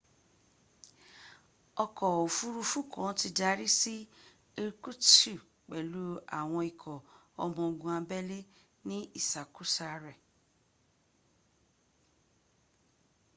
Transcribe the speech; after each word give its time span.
ọkọ̀ 1.83 2.09
òfuruufún 2.23 2.85
náà 2.91 3.11
ti 3.19 3.27
darí 3.39 3.67
si 3.79 3.95
irkutsk 4.61 5.17
pèlú 5.67 6.03
àwọn 6.39 6.61
ikọ 6.71 6.93
ọmọ 7.43 7.61
ogun 7.69 7.93
abélé 7.99 8.39
ni 8.87 8.97
ìsàkósa 9.19 9.89
re 10.03 10.13